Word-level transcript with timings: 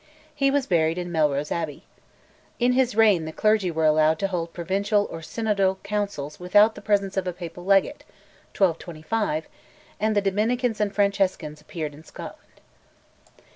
He 0.33 0.49
was 0.49 0.65
buried 0.65 0.97
in 0.97 1.11
Melrose 1.11 1.51
Abbey. 1.51 1.83
In 2.57 2.71
his 2.71 2.95
reign 2.95 3.25
the 3.25 3.31
clergy 3.31 3.69
were 3.69 3.85
allowed 3.85 4.17
to 4.17 4.27
hold 4.29 4.51
Provincial 4.51 5.07
or 5.11 5.19
Synodal 5.21 5.77
Councils 5.83 6.39
without 6.39 6.73
the 6.73 6.81
presence 6.81 7.17
of 7.17 7.27
a 7.27 7.33
papal 7.33 7.63
Legate 7.65 8.03
(1225), 8.57 9.45
and 9.99 10.15
the 10.15 10.21
Dominicans 10.21 10.81
and 10.81 10.91
Franciscans 10.91 11.61
appeared 11.61 11.93
in 11.93 12.03
Scotland. 12.03 12.61